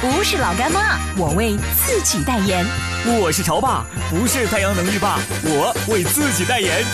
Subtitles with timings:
[0.00, 2.64] 不是老干妈，我为自己代言。
[3.20, 6.84] 我是潮爸，不是太阳能浴霸，我为自己代言。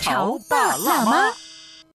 [0.00, 1.32] 潮爸辣妈。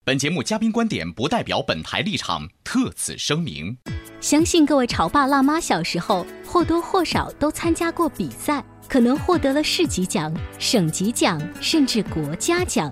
[0.06, 3.78] 本节目嘉宾观点不代表本台立场，特此声明。
[4.22, 12.90] 相信各位潮爸辣妈小时候或多或少都参加过比赛，可能获得了市级奖、省级奖，甚至国家奖。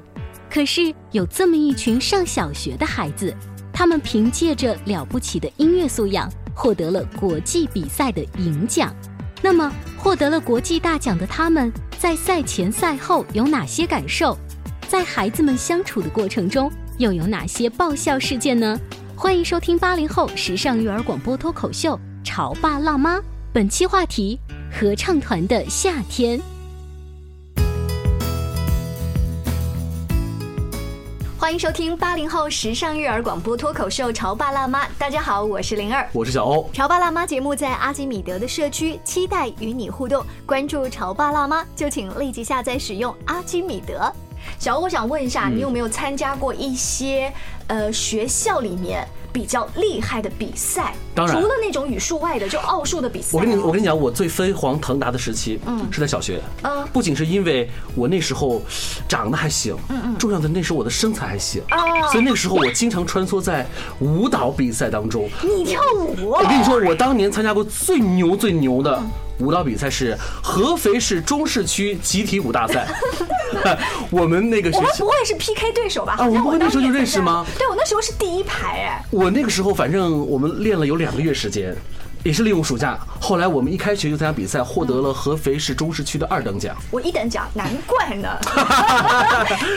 [0.50, 3.34] 可是有这么一群上小学的孩子，
[3.72, 8.94] 他们凭借着了不起的音乐素养，获得了国际比赛的银奖。
[9.42, 14.38] 那么，获得了国际大奖的他们，在赛前赛后有哪些感受？
[14.88, 18.80] 在孩子们相处的过程中，又有哪些爆笑事件呢？
[19.16, 23.18] 欢迎收听八零后时尚育儿广播脱口秀《潮爸辣妈》，
[23.54, 24.40] 本期话题：
[24.72, 26.40] 合唱团的夏天。
[31.42, 34.86] 欢迎收听八零后时尚育儿广播脱口秀《潮爸辣妈》。
[35.00, 36.70] 大家好，我是灵儿，我是小欧。
[36.72, 40.24] 潮爸辣妈节目在阿基米德的社区，期待与你互动。
[40.46, 44.14] 关注潮爸辣妈，就请立即下载使用阿基米德。
[44.60, 47.32] 小欧，我想问一下，你有没有参加过一些
[47.68, 50.94] 呃学校里面比较厉害的比赛？
[51.14, 53.30] 当然除了那种语数外的，就奥数的比赛。
[53.38, 56.42] 我跟你我跟你讲，我最飞黄腾达的时期，嗯，是在小学。
[56.64, 58.62] 嗯不仅是因为我那时候
[59.08, 61.78] 长得还行，嗯嗯，重要的那时候我的身材还行，哦
[62.12, 63.66] 所以那个时候我经常穿梭在
[64.00, 65.30] 舞蹈比赛当中。
[65.42, 69.02] 你跳舞我跟你说，我当年参加过最牛最牛的
[69.42, 72.88] 舞蹈比赛是合肥市中市区集体舞大赛。
[74.10, 76.16] 我们那个我们不，会是 PK 对手吧？
[76.18, 79.06] 啊我们不会那时候就认识吗对，我那时候是第一排哎。
[79.12, 81.76] 我那个时候反正我们练了有两个月时间。
[82.24, 86.76] 也是利用暑假，后来我们一开学就参加比赛，获得了合肥市中市区的二等奖。
[86.92, 88.30] 我一等奖，难怪呢。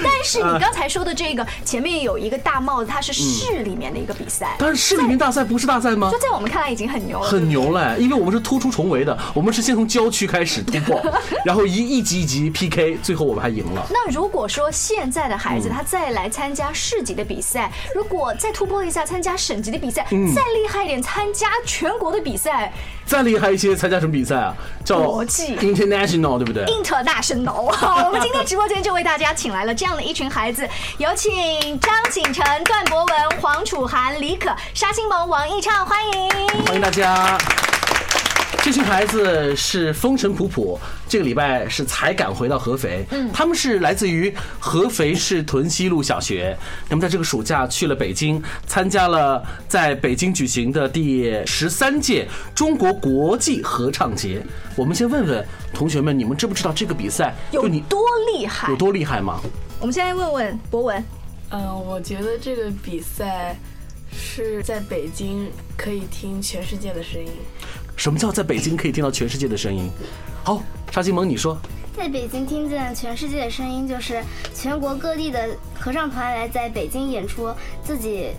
[0.02, 6.18] 但是你刚才说的这个前面有一个大帽子，它是市里面的一个比赛，但是市里面大赛不是大赛吗就？
[6.18, 11.00] 在我们看来已经很牛了，很牛嘞，因为我们是突出重围的，我们是先从郊区开始突破，
[11.44, 13.86] 然后一一级一级 PK，最后我们还赢了。
[13.90, 22.72] 那如果说现在的嗯孩子他再来参加市级的比赛，如果再突破一下参加省级的比赛，嗯再厉害一点参加全国的比赛
[23.04, 24.54] 再厉害一些，参加什么比赛啊？
[24.84, 27.70] 叫国际 international，对不对？，international。
[27.72, 30.68] 好我们今天直播间就为大家请来了这样的一群孩子，
[30.98, 36.48] 有请张景晨、段博文、黄楚涵、李可、沙欣萌、王艺畅，欢迎。
[36.66, 37.38] 欢迎大家。
[38.64, 43.04] 这群孩子是风尘仆仆，这个礼拜是才赶回到合肥。
[43.10, 46.56] 嗯，他们是来自于合肥市屯溪路小学。
[46.88, 54.42] 那么在这个暑假去了北京，参加了在北京举行的第十三届中国国际合唱节。
[54.76, 58.00] 我们先问问同学们，你们知不知道这个比赛有你有多
[58.34, 58.76] 厉害有？
[58.76, 59.42] 多厉害吗？
[59.78, 61.04] 我们先来问问博文，
[61.50, 63.58] 嗯，我觉得这个比赛
[64.10, 67.30] 是在北京可以听全世界的声音。
[67.96, 69.90] 什么叫在北京可以听到全世界的声音？
[70.42, 71.56] 好，沙金萌，你说。
[71.96, 74.20] 在北京听见全世界的声音，就是
[74.52, 77.48] 全国各地的合唱团来在北京演出
[77.84, 78.30] 自己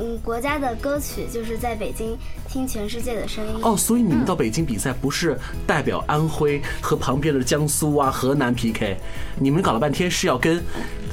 [0.00, 3.54] 嗯国家的歌曲，就是在北京听全世界的声音。
[3.62, 8.96] 哦，所以你们到北京比赛不是代表安徽和旁边的江苏啊、河南 PK，
[9.38, 10.60] 你们搞了半天是要跟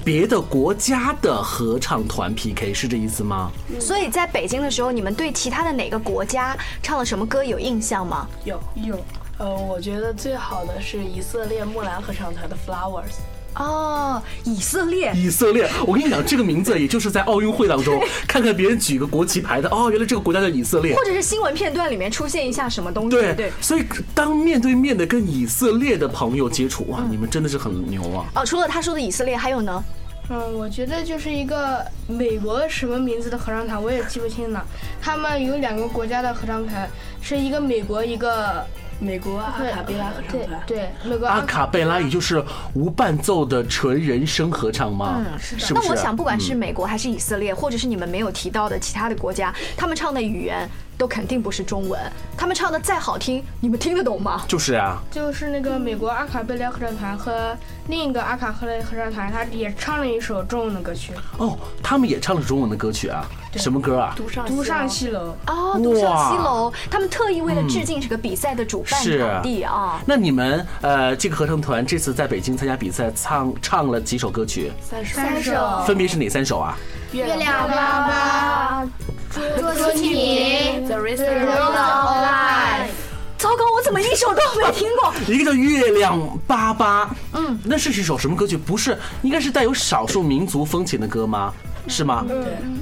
[0.04, 3.52] 别的国家的合唱团 PK，是这意思吗？
[3.80, 8.28] 所以在北京的时候，你们对其他的哪个国家唱了什么歌有印象吗？
[8.44, 9.00] 有有，
[9.38, 13.18] 呃，我觉得最好的是以色列木兰合唱团的 Flowers。
[13.56, 15.12] 哦，以色列。
[15.16, 21.04] 以色列，我跟你讲，这个名字也就是在奥运会当中 看看别人举个国旗牌的，哦，原来这个国家叫以色列或。
[21.04, 23.52] 者是新闻片段里面出现一下什么东西，对对。
[23.60, 23.84] 所以
[24.16, 28.26] 当面对面的跟以色列的朋友接触，哇，你们真的是很牛啊！
[28.36, 29.84] 哦，除了他说的以色列，还有呢？
[30.30, 34.66] 嗯，我觉得就是一个美国什么名字的合唱团，我也记不清了。
[35.02, 36.90] 他们有两个国家的合唱团，
[37.22, 38.66] 是一个美国一个
[39.02, 40.62] 美国阿卡贝拉合唱对团。
[40.68, 42.42] 对，美国阿卡贝拉也就是
[42.76, 45.16] 无伴奏的纯人声合唱吗？
[45.18, 45.88] 嗯，是是不是？
[45.88, 50.70] 那我想，不管是美国还是以色列，或者是你们没有提到的其他的国家，他们唱的语言
[51.02, 52.00] 都肯定不是中文。
[52.38, 54.44] 他们唱的再好听，你们听得懂吗？
[54.48, 57.58] 就是啊，就是那个美国阿卡贝拉合唱团和
[57.88, 63.26] 另一个阿卡贝拉合唱团，他也唱了一首中文的歌曲哦，他们也唱了中文的歌曲啊，
[63.56, 64.14] 什么歌啊？
[64.16, 70.00] 独上《独上西西楼哦，独上西楼，他们特意为了致敬这个比赛的主办场地啊。
[70.06, 74.72] 那你们呃，这个合唱团这次在北京参加比赛，唱唱了几首歌曲？
[74.80, 76.78] 三十三首分别是哪三首啊？
[77.12, 78.88] 月月亮粑
[79.34, 81.26] 粑、捉蜻蜓、The The
[81.62, 82.92] of Life。
[83.38, 85.14] 糟糕，我怎么一首都没听过？
[85.28, 86.18] 一个叫《月亮
[86.48, 88.56] 粑粑》，嗯，那是一首什么歌曲？
[88.56, 91.54] 不是，应该是带有少数民族风情的歌吗？
[91.88, 92.26] 是吗？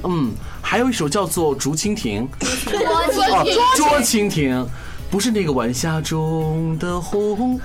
[0.04, 0.32] 嗯，
[0.62, 2.28] 还有一首叫做《竹蜻蜓》，
[2.70, 2.78] 捉
[3.08, 4.66] 蜻蜓， 捉蜻蜓，
[5.10, 7.58] 不是那个晚霞中的红。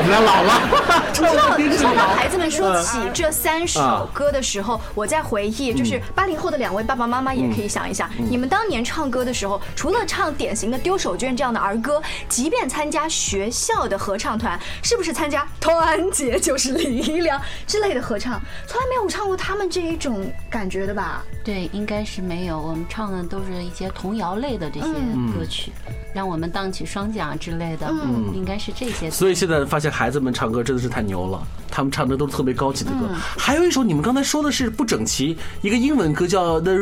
[0.00, 2.08] 我们俩老了，唱的真是当老。
[2.14, 12.00] 孩子们说起这三首歌的时候，我在回忆，就是八零后的两位爸爸妈妈也可以想一想，你们当年唱歌的时候，除了唱典型的丢手绢这样的儿歌，
[12.30, 21.22] 即便参加学校的合唱团，是不是参加团结就是力量之类的合唱，从来没有唱过他们这一种感觉的吧？
[21.44, 22.58] 对，应该是没有。
[22.58, 25.70] 我们唱的都是一些童谣类的这些歌曲，
[26.14, 27.92] 让我们荡起双桨之类的，
[28.32, 29.10] 应该是这些。
[29.10, 33.08] 所以现在发现孩子们唱歌真的是太牛了，他们唱的都是特别高级的歌。
[33.36, 36.72] 还有一首你们刚才说的是不整齐，一个英文歌叫 The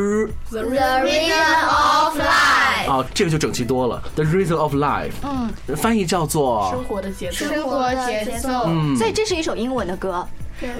[0.50, 2.90] The Rhythm of Life。
[2.90, 7.36] 啊，这个就整齐多了，The Rhythm of Life，嗯，翻译叫做生活的节奏。
[7.36, 8.48] 生活节奏。
[8.96, 10.26] 所以这是一首英文的歌。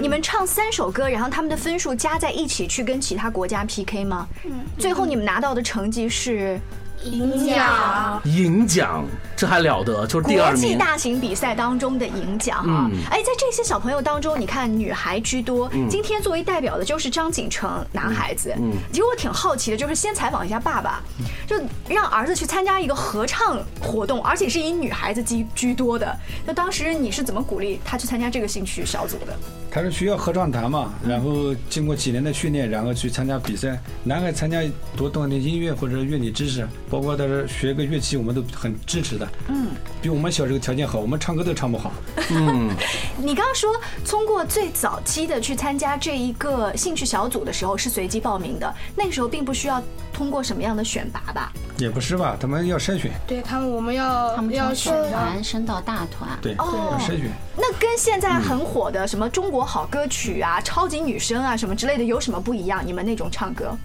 [0.01, 4.27] 你们唱三首歌，然后他们的分数加在一起去跟其他国家 PK 吗？
[4.43, 6.59] 嗯最后你们拿到的成绩是
[7.03, 8.21] 银奖。
[8.25, 9.05] 银奖，
[9.35, 10.75] 这还了得，就是第二国际。
[10.75, 12.89] 大型比赛当中的银奖啊！
[13.09, 15.69] 哎，在这些小朋友当中，你看女孩居多。
[15.89, 18.53] 今天作为代表的就是张景成，男孩子。
[18.57, 21.01] 嗯其实我挺好奇的，就是先采访一下爸爸，
[21.47, 21.55] 就
[21.87, 26.13] 让儿子去参加一个合唱活动，而且是以女孩子居居多的。
[26.45, 29.37] 那当时你是怎么鼓励他去参加这个兴趣小组的？
[29.71, 33.79] 他是学校合唱团嘛，然后经过几年的训练，然后去参加比赛。
[34.03, 34.61] 男孩参加
[34.95, 39.27] 多懂点音乐或者乐理知识，包括他是学个乐器，我们都很支持的。
[39.47, 39.67] 嗯，
[40.01, 41.91] 比我们小时候条件好，我们唱歌都唱不好。
[42.31, 42.69] 嗯
[43.17, 43.75] 你刚刚说
[44.05, 49.81] 通过最早期的去参加这一个兴趣小组的时候是随机报名的，那个时候并不需要
[50.11, 51.51] 通过什么样的选拔吧？
[51.77, 57.29] 也不是吧，他们要筛选，对他们，我们要他们要选选团升到大团，对，哦要筛选。
[57.55, 62.81] 那跟现在很火的什么中国国好歌曲啊、超级女声啊什么之类的有什么不一样？
[62.85, 63.75] 你们那种唱歌？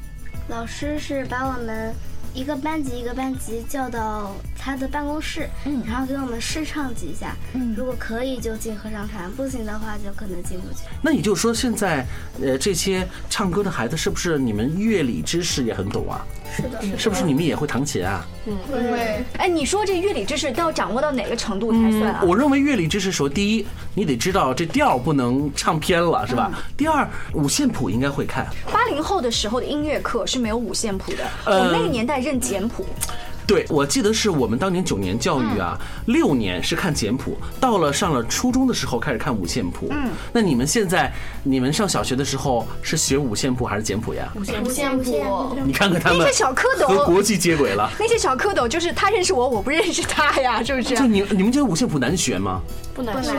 [0.47, 1.93] 老师是把我们
[2.35, 5.49] 一个班级一个班级叫到他的办公室，
[5.87, 7.37] 然后给我们试唱几下，
[7.77, 10.81] 如果可以就进合唱团，不行的话就可能进不去。
[11.01, 12.05] 那也就是说，现在
[12.43, 16.27] 呃这些唱歌的孩子，是不是你们乐理知识也很懂啊？
[16.57, 18.25] 是的，是不是你们也会弹琴啊？
[18.47, 22.23] 嗯对，哎，你说这乐理知识都要掌握到哪个程度才算啊？
[22.25, 26.51] 我认为乐理知识说，第一，你得知道这调不能唱偏了，是吧？
[26.77, 28.47] 第二，五线谱应该会看。
[28.73, 32.85] 八零后的时候的音乐课是没有五线谱的，呃我们那个年代认简谱。
[33.47, 39.89] 对，我记得是我们当年九年教育啊，六年是看简谱，到了上了初中的时候开始看五线谱。
[39.91, 41.13] 嗯，那你们现在，
[41.43, 44.33] 你们上小学的时候是学五线谱还是简谱呀？
[44.35, 45.55] 五线五线谱。
[45.67, 47.91] 你看看他们那些小蝌蚪和国际接轨了。
[48.01, 50.97] 那些小蝌蚪就是他认识我，我不认识他呀，是不是？
[50.97, 52.63] 就你你们觉得五线谱难学吗？
[52.95, 53.33] 不难学。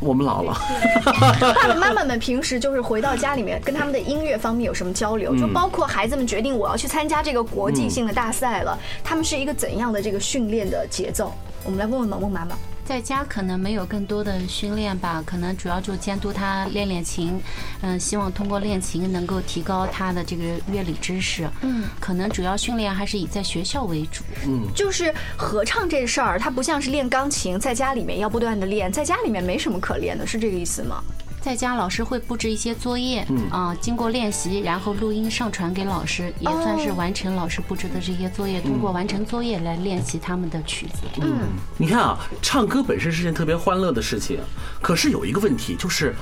[0.00, 0.56] 我们老了。
[1.04, 5.34] 爸爸 妈妈们平时就是回到家里面，跟他们的音乐方面有什么交流？
[5.36, 11.32] 就包括孩子们决定我要去参加这个国际性的大赛了，他们是一个怎样的这个训练的节奏？
[11.66, 12.56] 我们来问问萌萌妈妈。
[12.84, 17.40] 在家可能没有更多的训练吧，可能主要就监督他练练琴，
[17.80, 21.50] 嗯，希望通过练琴能够提高他的这个乐理知识。
[21.62, 24.22] 嗯，可能主要训练还是以在学校为主。
[24.46, 31.02] 嗯就是合唱这事儿，它不像是练钢琴，在家里面要不断的练，在家里面没什么可练的，是这个意思吗？
[31.46, 38.60] 在家老师会布置一些作业，啊，经过练习，然后录音上传给老师，也算是完成老师布置的这些作业。
[38.60, 41.02] 通过完成作业来练习他们的曲子。
[41.22, 41.38] 嗯
[41.76, 44.40] 你看啊，唱歌本身是件特别欢乐的事情，
[44.82, 46.12] 可是有一个问题，就是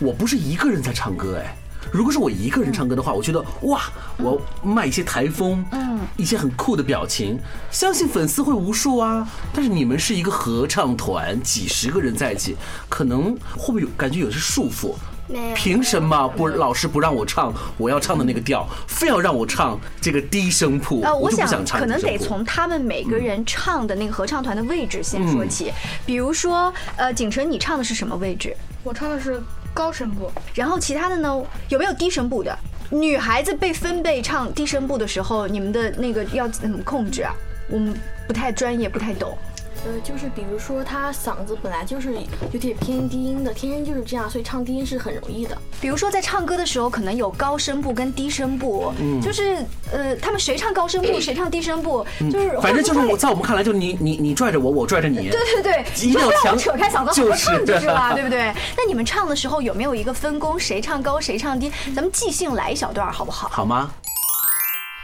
[0.00, 1.54] 我不是一个人在唱歌哎。
[1.92, 3.82] 如果是我一个人唱歌的话，我觉得哇，
[4.18, 7.38] 我卖一些台风，嗯，一些很酷的表情，
[7.70, 9.26] 相信粉丝会无数啊。
[9.52, 12.56] 但是你们是一个合唱团，几十个人在一起，
[12.88, 14.94] 可能会不会有感觉有些束缚？
[15.26, 15.56] 没有。
[15.56, 21.02] 凭什么不老师不让我唱我要唱的那个调，非要让我唱这个低声部？
[21.02, 25.72] 呃，我想可能得从他们每个人唱的那个合唱团的位置先说起。
[26.04, 28.56] 比如说，呃，景晨，你唱的是什么位置？
[28.82, 29.40] 我唱的是
[29.74, 32.56] 高声部，然后其他的呢，有没有低声部的？
[32.90, 37.32] 女孩子被分贝唱低声部的时候，你们的那个要怎么控制啊？
[37.68, 37.94] 我们
[38.26, 39.38] 不太专业，不太懂。
[39.86, 42.14] 呃，就是比如说他嗓子本来就是
[42.52, 45.56] 有点偏低音的，天生就是这样，所以唱低音是很容易的。
[45.80, 49.56] 比如说在唱歌的时候，可能有高声部跟低声部，就是
[49.90, 55.30] 呃，他们谁唱高声部，谁唱低声部，就是反正就是我在我们看来，就是你你你拽着我，我拽着你。
[55.30, 55.72] 对对对，
[56.10, 58.52] 要一定要强扯开嗓子就是合唱就是了， 对不对？
[58.76, 61.72] 那你们唱的时候有没有一个分工，谁唱高谁唱低？
[61.94, 63.48] 咱们即兴来一小段好不好？
[63.48, 63.90] 好吗？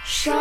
[0.05, 0.37] 山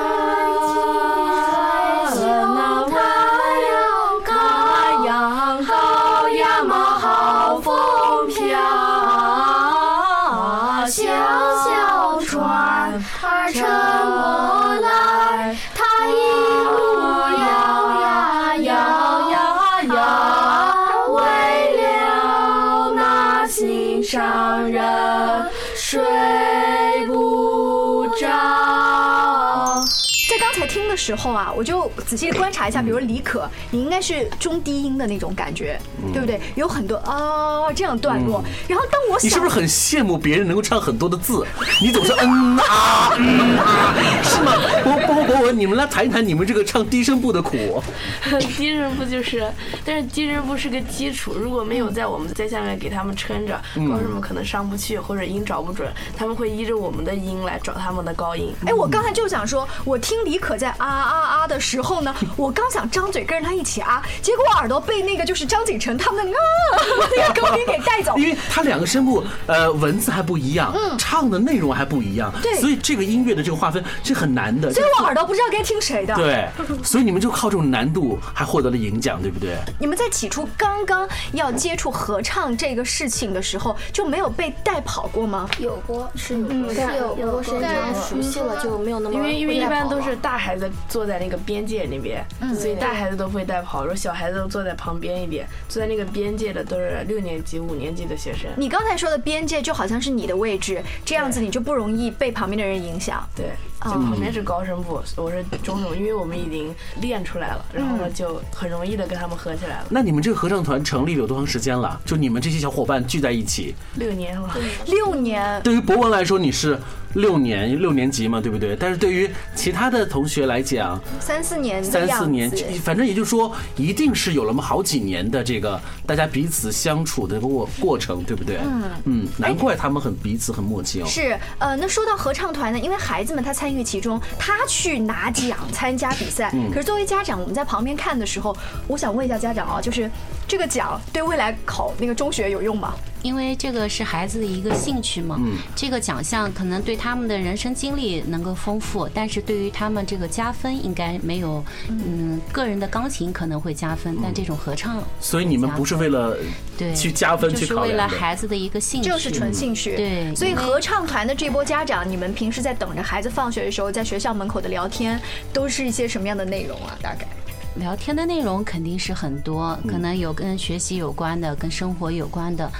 [30.76, 35.80] 听的时候啊，我就仔细观察一下，比如李可，你应该是中低音的那种感觉，
[36.12, 36.38] 对不对？
[36.56, 38.44] 有很多啊这样段落。
[38.68, 41.48] 然后当我想你是不是很羡慕别人能够唱很多的字？
[41.82, 44.52] 你总是嗯啊嗯啊， 是吗？
[44.84, 47.82] 博博博文，你们来谈一谈你们这个唱低声部的苦。
[48.58, 49.50] 低声部就是，
[49.86, 58.54] 但是低声部是个基础，如果没有在我们在下面给他们撑着，高声部可能上不去或者音找不准，他们会依着我们的音来找他们的高音。
[58.66, 66.78] 哎，我刚才就想说，我听李可在啊啊啊的时候呢，我刚想张嘴跟着他一起啊，结果我耳朵被那个就是张景成他们的啊
[67.16, 68.18] 那个高音给带走。
[68.18, 74.74] 因为他两个声部，呃，文字还不一样，嗯唱的内容还不一样，嗯对所以这个音乐的这个划分是很难的。
[74.74, 76.16] 所以我耳朵不知道该听谁的。
[76.16, 76.48] 对，
[76.84, 79.56] 所以你们就靠这种难度还获得了银奖，对不对？
[79.80, 85.48] 你们在起初刚刚要接触合唱这个事情的时候，就没有被带跑过吗？
[85.60, 98.50] 有过是有嗯是有，过时间长了熟悉了就没有那么因为因为一般都是大孩子坐在那个边界那边，所以大孩子都会带跑，如果小孩子都坐在旁边一点，坐在那个边界的都是六年级、五年级的学生。
[98.58, 103.28] 你刚才说的边界就好像是你的位置，这样子你就不容易被旁边的人影响。
[103.36, 103.48] 对，
[103.84, 109.86] 就旁边是高声部，我是中声，因为我们已经练出来了，然后呢就很容易的跟他们合起来了。
[109.90, 112.00] 那你们这个合唱团成立有多长时间了？
[112.06, 114.56] 就你们这些小伙伴聚在一起，六年了，
[114.88, 116.80] 六年，对于博文来说，你是
[117.14, 118.76] 六年六年级嘛，对不对？
[118.76, 122.50] 但是对于其他的同学来讲，三四年的三，四年，
[122.84, 128.58] 反正也就是说，一定是有了么好几年的这个大家彼此相处的过过程，对不对？
[128.64, 131.06] 嗯嗯，难怪他们很彼此很默契哦。
[131.06, 136.52] 是，呃，那说到合唱团呢，因为孩子们他参与其中，他去拿奖、参加比赛。
[136.70, 138.56] 可是作为家长，我们在旁边看的时候，
[138.88, 140.10] 我想问一下家长啊，就是
[140.48, 142.94] 这个奖对未来考那个中学有用吗？
[143.26, 145.42] 因为这个是孩子的一个兴趣嘛，
[145.76, 156.38] 这个奖项可能对他们的人生经历能够丰富，但是对于他们这个加分应该没有，嗯，个人的钢琴可能会加分，但这种合唱，所以你们不是为了
[156.78, 158.08] 对去加分去考就是为了。
[158.08, 159.96] 孩子的一个兴趣，就是纯兴趣。
[159.96, 165.20] 对所以合唱团的这波家长，你们平时在等着孩子放学的时候，在学校门口的聊天，
[165.52, 166.96] 都是一些什么样的内容啊？
[167.02, 167.28] 大概？
[167.76, 172.72] 聊天的内容肯定是很多，可能有跟学习有关的，跟生活有关的，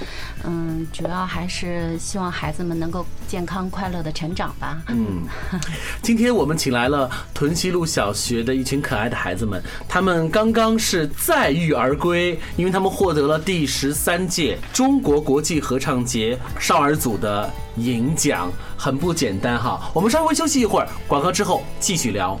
[0.44, 4.82] 嗯，主要还是希望孩子们能够健康快乐的成长吧。
[4.88, 5.22] 嗯，
[6.00, 19.90] 今天我们请来了屯溪路小学的一群可爱的孩子们，他们刚刚是载誉而归，因为他们获得了第十三届中国国际合唱节少儿组的银奖，很不简单哈。
[19.92, 22.40] 我们稍微休息一会儿，广告之后继续聊。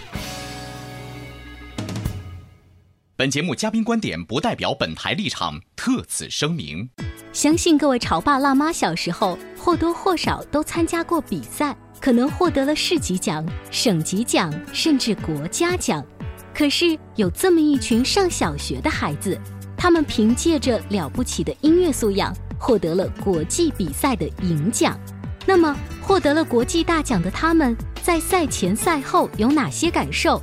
[3.21, 6.89] 本节目嘉宾观点不代表本台立场，特此声明。
[7.31, 16.03] 相信各位潮爸辣妈小时候或多或少都参加过比赛，可能获得了市级奖、省级奖，甚至国家奖。
[16.51, 19.39] 可是有这么一群上小学的孩子，
[19.77, 24.99] 他们凭借着了不起的音乐素养，获得了国际比赛的银奖。
[25.45, 30.41] 那么，获得了国际大奖的他们，在赛前赛后有哪些感受？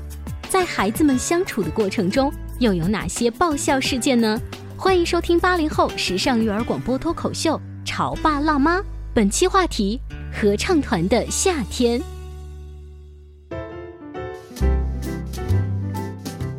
[0.49, 4.37] 在孩子们相处的过程中，又有哪些爆笑事件呢？
[4.77, 8.79] 欢迎收听八零后时尚育儿广播脱口秀《潮爸辣妈》，
[9.15, 10.01] 本期话题：
[10.33, 12.03] 合唱团的夏天。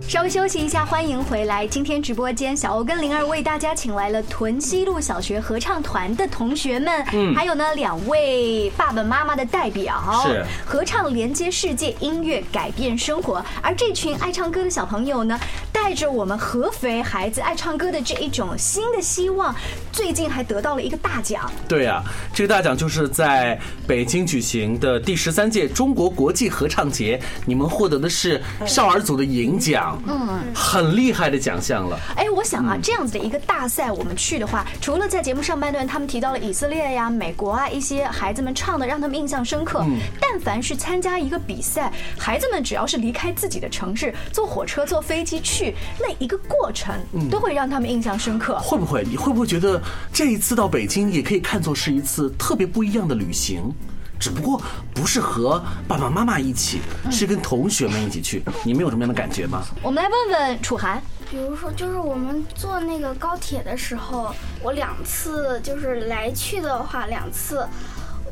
[0.08, 1.68] 稍微休息一下，欢迎回来。
[1.68, 13.44] 今天直播间，小欧跟灵儿为大家请来了屯溪路小学合唱团的同学们，嗯，还有呢两位爸爸妈妈的代表，是合唱连接世界，音乐改变生活。
[13.62, 15.40] 而这群爱唱歌的小朋友呢，
[15.82, 19.56] 带着我们合肥孩子爱唱歌的这一种新的希望，
[19.94, 21.50] 最近还得到了一个大奖。
[21.70, 23.58] 对啊，这个大奖就是在
[23.88, 30.00] 北京举行的第十三届中国国际合唱节，你们获得的是少儿组的银奖。
[30.06, 31.98] 嗯，很厉害的奖项了。
[32.16, 39.84] 哎，我想啊，这样子的一个大赛，我们去的话，除了在节目上半段他们提到了以色列呀、美国啊一些孩子们唱的让他们印象深刻，
[40.20, 45.69] 但凡是参加一个比赛，孩子们只要是离开自己的城市，坐火车、坐飞机去，
[46.00, 46.96] 那一个过程
[47.30, 48.58] 都会让他们印象深刻。
[48.60, 49.04] 会不会？
[49.04, 53.74] 你会不会觉得这一次到北京也可以看作是一次特别不一样的旅行？
[54.20, 54.62] 只不过
[54.94, 58.44] 不是和爸爸妈妈一起，是跟同学们一起去。
[58.66, 59.64] 你们有什么样的感觉吗？
[59.82, 61.02] 我们来问问楚涵。
[61.32, 64.34] 比如说，就是我们坐那个高铁的时候，
[64.64, 67.66] 我两次就是来去的话，两次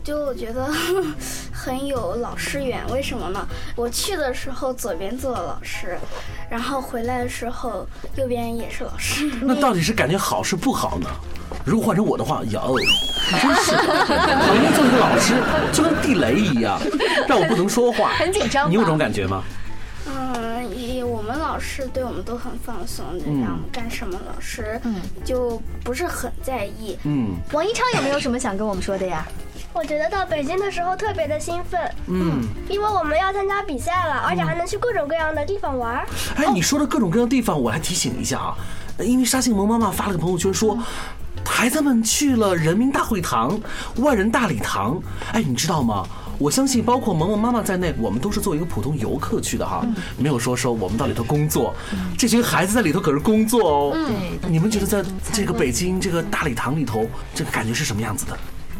[0.07, 0.65] 就觉得
[1.51, 2.79] 很有老师缘。
[2.89, 3.45] 为什么呢？
[3.75, 5.97] 我去的时候左边坐了老师，
[6.49, 7.85] 然后回来的时候
[8.15, 9.29] 右边也是老师。
[9.41, 11.09] 那到底是感觉好是不好呢？
[11.65, 12.73] 如果换成我的话，哟，
[13.31, 15.33] 真是旁边坐一个老师，
[15.73, 16.79] 就跟地雷一样，
[17.27, 18.69] 让我不能说话，很紧张。
[18.69, 19.43] 你有这种感觉吗？
[20.05, 23.03] 嗯，也我们老师对我们都很放松，
[23.43, 24.79] 让我们干什么，老师
[25.25, 26.97] 就不是很在意。
[27.03, 29.27] 嗯，王一昌有没有什么想跟我们说的呀？
[29.77, 36.03] 我觉得到北京的时候特别的兴奋，嗯，因为我们要参加比赛了，而且还能去各种各样的地方玩。
[36.35, 38.57] 哎，你说的各种各样的地方，我来提醒一下啊，
[38.99, 40.77] 因为沙杏萌妈妈发了个朋友圈说。
[41.45, 43.59] 孩子们去了人民大会堂、
[43.95, 46.05] 万人大礼堂，哎，你知道吗？
[46.37, 49.83] 我相信，包括萌萌妈妈在内，我们都是作为一个普通游客去的哈，
[50.17, 51.73] 没有说说我们到里头工作。
[52.17, 53.91] 这群孩子在里头可是工作哦。
[53.93, 58.37] 对，你们觉得在这个北京这个大礼堂里头，这个感觉是什么样子的？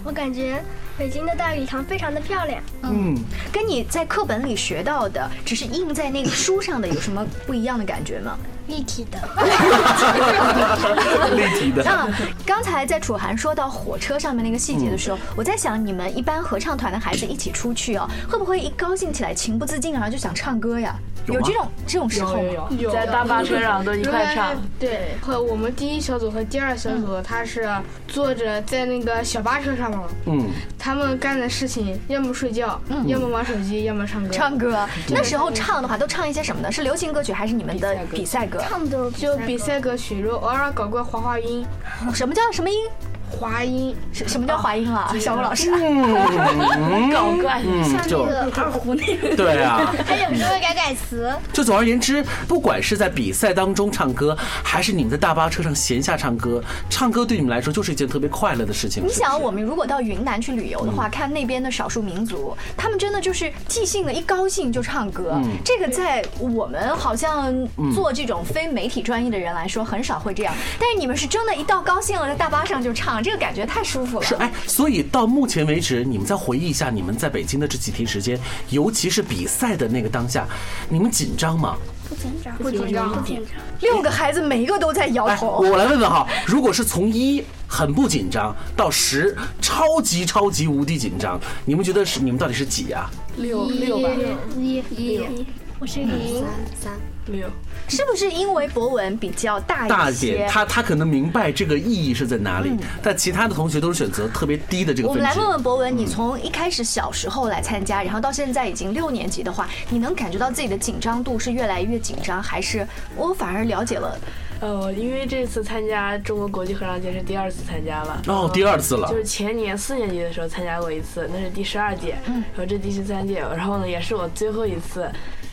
[0.08, 0.64] 我感觉
[0.98, 2.64] 北京的大礼堂非常的漂亮。
[2.84, 3.14] 嗯，
[3.52, 8.40] 跟你在课本里学到的，只是印在那个书上的，有什么不一样的感觉吗？
[8.68, 9.18] 立体的，
[11.36, 11.84] 立体的。
[11.84, 12.08] 那
[12.46, 20.96] 刚才在楚涵说到火车上面那个细节的时候，我在想，你们一般合唱团的孩子一起出去哦，会不会一高兴起来情不自禁然后就想唱歌呀？
[21.28, 22.70] 有这种这种时候吗？
[22.80, 24.56] 有，在大巴车上都一块唱。
[24.80, 27.70] 对，和我们第一小组和第二小组，他是
[28.08, 30.04] 坐着在那个小巴车上嘛。
[30.26, 30.50] 嗯。
[30.80, 34.30] 他们干的事情，要么睡觉，要么玩手机，要么唱歌。
[34.32, 34.88] 唱歌。
[35.10, 36.72] 那时候唱的话，都唱一些什么呢？
[36.72, 38.57] 是流行歌曲还是你们的比赛歌？
[38.60, 41.66] 唱的就比赛歌曲，如偶尔搞个滑滑音。
[42.14, 42.86] 什么叫什么音？
[43.30, 45.14] 滑音，什什么叫滑音啊？
[45.20, 45.70] 小吴老师，
[47.14, 49.36] 搞怪，像那个二胡那个。
[49.36, 51.32] 对啊，还有时候会改改词。
[51.52, 59.06] 就总而言之，不管是在比赛当中唱歌，还是你们在大巴车上闲下唱歌，唱歌对你们来说就是一件特别快乐的事情。
[59.06, 65.40] 你想，我们如果到云南去旅游的话，看那边的少数民族，他们真的就是即兴的，一高兴就唱歌。
[65.66, 67.54] 这个在我们好像
[67.94, 70.54] 做这种非媒体专业的人来说，很少会这样。
[70.80, 73.17] 但是你们是真的，一到高兴了，在大巴上就唱。
[73.22, 74.26] 这个感觉太舒服了。
[74.26, 80.48] 是哎，所以到目前为止，你们再回忆一下你们在北京的这几天时间，尤其是比赛的那个当下，
[80.90, 81.78] 你们紧张吗？
[82.08, 83.56] 不紧张，不紧张，不紧张。
[83.82, 85.60] 六个孩子每一个都在摇头。
[85.60, 93.10] 我来问问哈，如果是从一很不紧张到十超级超级无敌紧张，你们觉得是你们到底是几呀？
[93.36, 94.10] 六六吧，
[94.58, 95.46] 一一，
[95.80, 96.44] 我是零三
[96.82, 96.94] 三。
[97.28, 97.46] 六，
[97.88, 100.50] 是不是因为博文比较大大一点？
[100.50, 102.72] 他他可能明白这个意义是在哪里，
[103.02, 105.10] 但其他的同学都是选择特别低的这个。
[105.10, 114.20] 我们来问问博文，你从一开始小时候来参加，然后到现在已经六年级的话，你能感觉到自己的紧张度是越来越紧张，还是我反而了解了？
[114.60, 118.22] 呃，因为这次参加中国国际合唱节是第二次参加了。
[118.28, 119.08] 哦，第二次了。
[119.08, 125.10] 就是前年四年级的时候参加过一次，那是第十二届，嗯然后这第十三届，然后呢也是我最后一次。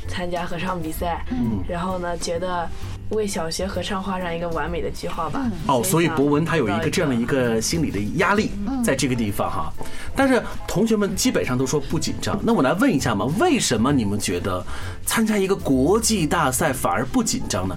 [0.09, 2.69] 参加合唱比赛，嗯然后呢，觉得
[3.11, 5.51] 为小学合唱画上一个完美的句号吧。
[5.67, 8.51] 哦，所以博文他有一个这样的一个心理的压力，
[8.85, 9.73] 在这个地方哈。
[10.17, 12.39] 但是同学们基本上都说不紧张。
[12.43, 14.65] 那我来问一下嘛，为什么你们觉得
[15.05, 17.77] 参加一个国际大赛反而不紧张呢？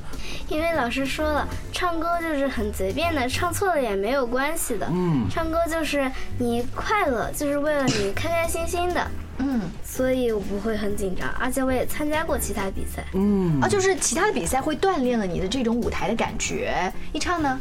[0.49, 4.87] 因为老师说了，唱歌就是很随便的，唱错了也没有关系的。
[4.91, 9.05] 嗯，唱歌就是你快乐，就是为了你开开心心的。
[9.39, 13.03] 嗯，所以我不会很紧张，而且我也参加过其他比赛。
[13.13, 16.91] 嗯，啊，就是其他的比赛会锻炼了你的这种舞台的感觉。
[17.13, 17.59] 一唱呢，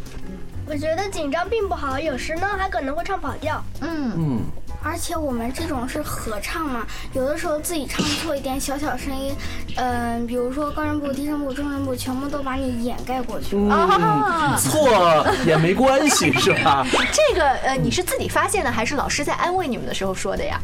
[0.67, 3.63] 我觉得紧张并不好，有时呢还可能会唱跑调。
[3.81, 4.41] 嗯嗯，
[4.83, 9.35] 而且我们这种是合唱嘛，有的时候自己唱错一点小小声音，
[9.77, 13.57] 嗯，比如说高声部、低声部、中声部，全部都把你掩盖过去。
[13.69, 16.87] 啊，错也没关系是吧？
[17.13, 20.59] 这个呃，你是自己发现的，还是老师在安慰你们的时候说的呀？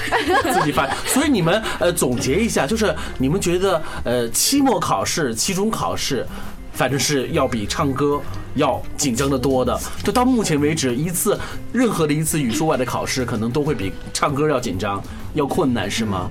[0.52, 6.26] 自己翻，所以你们呃总结一下，就是你们觉得呃期末考试、期中考试，
[6.72, 8.20] 反正是要比唱歌
[8.54, 9.78] 要紧张的多的。
[10.02, 11.38] 就到目前为止，一次
[11.72, 15.02] 任何的一次语数外的考试，可能都会比唱歌要紧张。
[15.34, 16.30] 要困难是吗？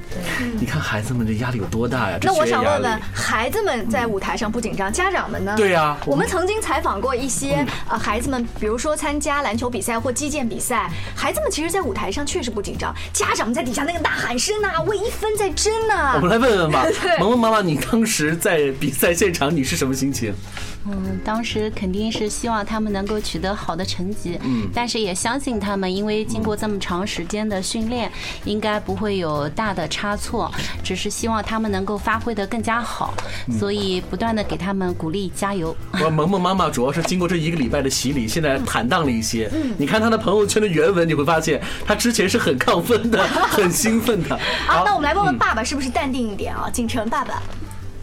[0.59, 2.17] 你看孩子们这压力有多大呀？
[2.21, 5.53] 那我想问问，孩子们在舞台上不紧张，家长们呢？
[5.57, 16.13] 对呀，我们曾经采访过一些呃孩子们，比如说参加篮球比赛或击剑比赛，孩子们其实，在舞台上确实不紧张，家长们在底下那个呐喊声呐，为一分在争呐。
[16.21, 16.85] 我们来问问吧，
[17.19, 20.33] 萌萌妈妈，你当时在比赛现场，你是什么心情？
[20.83, 28.11] 嗯，当时肯定是希望他们能够取得好的成绩，嗯，但是也相信他们，因为经过这么长时间的训练，
[28.45, 30.51] 应该不会有大的差错，
[30.83, 33.13] 只是希望他们能够发挥的更加好，
[33.59, 35.75] 所以不断的给他们鼓励加油。
[36.03, 39.49] 我萌萌妈妈主要是经过这一个礼拜的洗礼，现在坦荡了一些。
[39.53, 44.39] 嗯，你看她的朋友圈的原文，你会发现她之前是很亢奋的， 很兴奋的。
[44.67, 46.69] 好，那我们来问问爸爸，是不是淡定一点啊？
[46.71, 47.41] 景辰爸爸。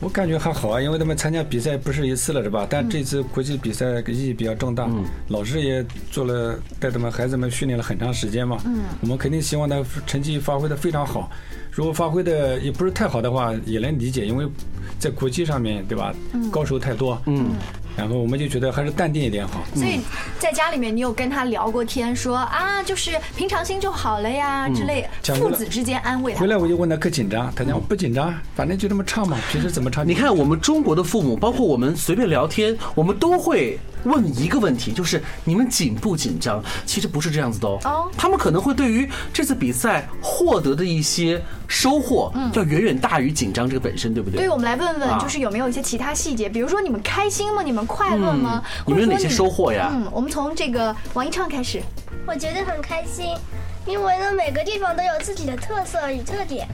[0.01, 2.67] 我感觉还好啊，因为他们参加比赛不是一次了，是吧？
[2.69, 4.89] 但这次国际比赛意义比较重大，
[5.29, 8.59] 老师也做了带他们孩子们训练了很长时间嘛。
[8.65, 11.31] 嗯，我们肯定希望他成绩发挥的非常好。
[11.71, 14.47] 如果发挥的也不是太好的话，也能理解，因为
[14.99, 16.15] 在国际上面对吧，
[16.51, 17.21] 高手太多。
[17.27, 17.53] 嗯。
[17.99, 19.63] 然后我们就觉得还是淡定一点好。
[19.75, 20.01] 所以
[20.39, 26.35] 在家里面，你有跟他聊过天，说啊，就是平常心就好了呀之类，父子之间安慰。
[26.37, 30.07] 回来我就问他可紧张，他讲不紧张，反正就这么唱嘛，平时怎么唱？
[30.07, 33.79] 你看我们中国的父母，包括我们随便聊天，我们都会。
[34.09, 36.63] 问一个问题，就是你们紧不紧张？
[36.87, 38.11] 其实不是这样子的哦。
[38.17, 44.39] 他们可能会对于这次比赛获得的一些收获，要远远大于紧张这个本身，对不对？
[44.39, 47.63] 对，我们来问问，就是有没有一些其他细节，比如说你们开心吗？
[47.63, 48.63] 你们快乐吗？
[48.87, 49.91] 你们有哪些收获呀？
[49.93, 51.83] 嗯，我们从这个王一畅开始。
[52.27, 53.35] 我觉得很开心，
[53.87, 56.67] 因为呢每个地方都有自己的特色与特点。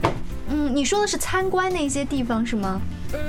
[0.49, 2.79] 嗯，你说的是参观那些地方是吗？
[3.13, 3.19] 嗯。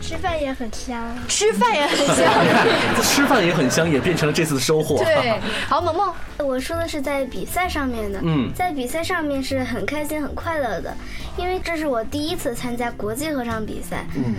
[0.00, 2.16] 吃饭也很香，吃饭也很香，
[3.02, 4.98] 吃饭也很香，也变成了这次的收获。
[4.98, 10.94] 对， 好，萌萌，我说的是在比赛上面的，嗯，在比赛上面是很开心、很快乐的，
[11.36, 14.34] 因为这是我第一次参加国际合唱比赛，嗯，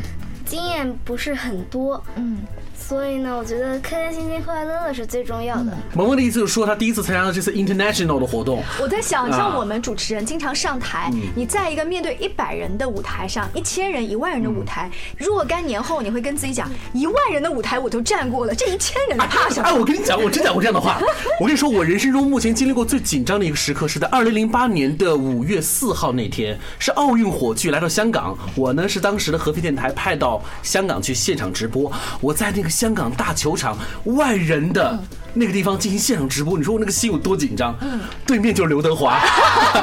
[0.47, 2.39] 经验不是很多，嗯。
[2.79, 5.75] 所以呢，我觉得开开心心、快快乐乐是最重要的。
[5.93, 8.63] 萌萌的意思就是说，他第一次参加了这次 international 的活动。
[8.79, 19.67] 我在想，像我们主持人经常上台，你在一个面对一百人的舞台上，一千人、一万人的舞台，若干年后，你会跟自己讲，一万人的舞台我都站过了，这一千人的怕什么？
[19.67, 20.97] 哎，我跟你讲， 我真讲过这样的话。
[21.41, 32.69] 我跟你说，我人生中目前经历过最紧张的一个时刻，是在二零零八年的五月四号那天，是奥运火炬来到香港，我呢是当时的合肥电台派到香港去现场直播，我在那个。
[32.77, 34.99] 香港大球场，万人的。
[35.33, 37.75] 那个地方进行现场直播，你说我那个心有多紧张？
[37.81, 39.21] 嗯，对面就是刘德华，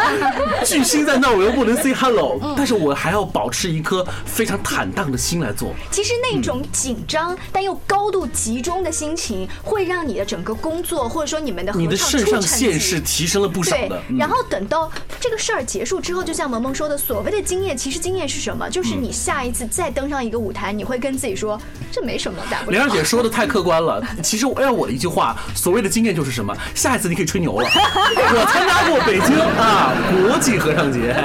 [0.65, 5.73] 巨星在那，我又不能 say hello，但是我还要保持一颗非常坦荡的心来做。
[5.91, 14.03] 其实那种紧张但又高度集中的心情，会让你的整个工作或者说你们的你的肾上腺是提升了不少的。
[14.19, 18.69] 然后等到这个事儿结束之后，就像萌萌说的，所谓的经验，其实经验是什么？
[18.69, 21.61] 就是你下一次再登上一个舞台，你会跟自己说，
[21.93, 22.79] 这没什么大不了。
[22.79, 25.34] 梁姐说的太客观了， 其实要我的一句话。
[25.55, 26.57] 所谓的经验就是什么？
[26.75, 27.69] 下一次你可以吹牛了。
[27.71, 31.15] 我参加过北京啊国际合唱节。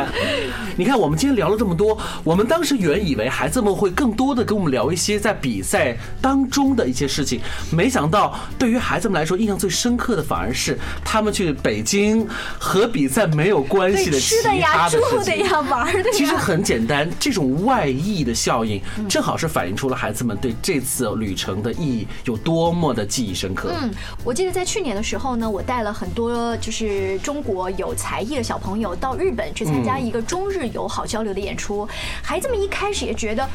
[0.80, 12.26] 你看，我们今天聊了这么多，我们当时原以为孩子们会更多的跟我们聊一些在比赛当中的一些事情，没想到对于孩子们来说，印象最深刻的反而是他们去北京
[12.58, 15.36] 和比赛没有关系的吃的呀、住的。
[15.36, 16.06] 呀，玩的呀。
[16.14, 23.74] 其实很简单，这种外溢的效应，正好是反映出了孩子们对这次旅程的意义有多么的记忆深刻。
[23.82, 23.92] 嗯。
[24.24, 31.88] 我记得在去年的时候呢，我带了很多就是中国有才艺的小朋友到日本去参加一个中日友好交流的演出。
[32.22, 33.48] 孩子们一开始也觉得，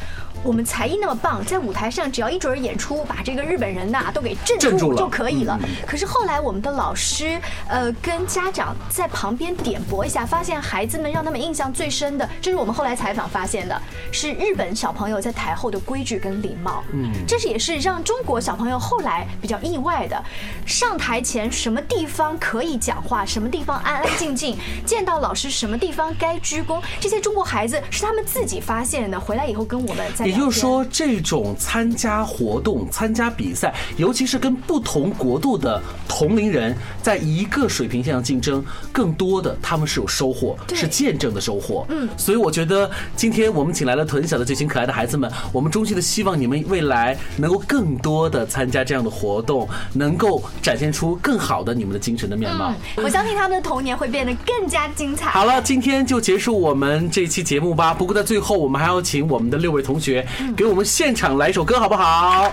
[0.45, 5.59] 我们才艺那么棒，在舞台上只要一准儿演出，把这个日本人呐都给镇住就可以了。
[5.87, 13.81] 可是后来我们的老师呃跟家长在旁边点拨一下，发现孩子们让他们印象最深的，这是我们后来采访发现的，
[14.11, 16.83] 是日本小朋友在台后的规矩跟礼貌。
[16.93, 20.23] 嗯，这是也是让中国小朋友后来比较意外的，
[20.67, 24.55] 上台前什么地方可以讲话，什么地方安安静静，
[24.85, 30.34] 见到老师什么地方该鞠躬，这些中国孩子是他们自己发现的，回来以后跟我们在。
[30.35, 41.85] 也就是说，这种参加活动、参加比赛，尤其是跟不同国度的同龄人在一个水平线上竞争，更多的他们是有收获，是见证的收获。
[41.89, 52.73] 嗯，所以我觉得今天我们请来了屯小的这群可爱的孩子们，我们衷心的希望你们未来能够更多的参加这样的活动，能够展现出更好的你们的精神的面貌。
[52.97, 55.29] 我相信他们的童年会变得更加精彩。
[55.29, 57.93] 好了，今天就结束我们这期节目吧。
[57.93, 60.24] 不过在最后，我们还要请我们的六位同学
[60.55, 62.51] 给我们现场来一首歌，好不好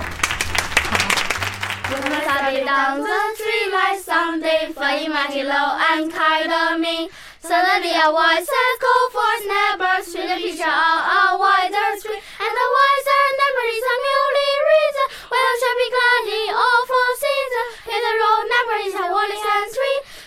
[7.43, 12.23] ？Suddenly a voice says, Go forth, never street the picture of a wider street.
[12.39, 15.09] And the wiser never is a newly risen.
[15.27, 17.67] Well, shall be gladly all for season.
[17.91, 19.67] In the road never is a wally and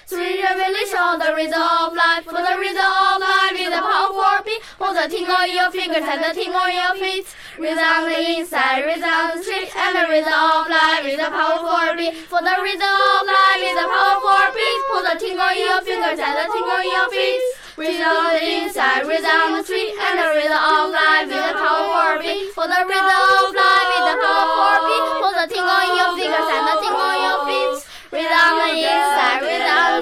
[0.06, 0.36] street.
[0.36, 2.24] Sweet revelation of the reason of life.
[2.26, 4.62] For the reason of life is the power for peace.
[4.96, 7.28] The tingle in your fingers and the tingle in your feet.
[7.60, 9.70] Reason on the inside, reason on the street.
[9.76, 12.16] And the reason of life is the power for peace.
[12.26, 14.82] For the reason of life is the power for peace.
[14.88, 17.42] For the tingle in your fingers and the tingle in your feet.
[17.76, 21.60] Rhythm on the inside, rhythm on the street, and the rhythm of life is the
[21.60, 22.56] power for beat.
[22.56, 25.06] For the rhythm of life is the power for beat.
[25.20, 26.50] For the tingle in your fingers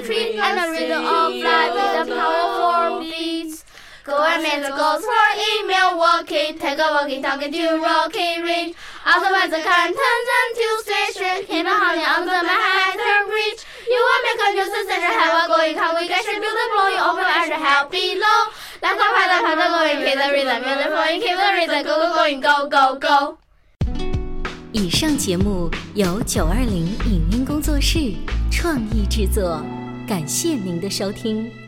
[0.00, 3.64] the street, and the rhythm of life is the power for beat.
[4.04, 5.26] Go and make the goals for
[5.56, 8.76] email walking, take a walkie talkie to Rocky Ridge.
[9.06, 13.64] Otherwise, the content to station, keep a honey on the Manhattan Bridge.
[13.88, 17.88] You will make a new sensation, have a going congregation, beautiful, you open and help
[17.88, 18.52] below.
[18.84, 22.40] Let's go, pad, pad, going, keep the rhythm, beautiful, keep the rhythm, go, go, going,
[22.44, 23.38] go, go, go.
[24.72, 28.12] 以上节目由九二零影音工作室
[28.50, 29.64] 创意制作，
[30.06, 31.63] 感谢您的收听。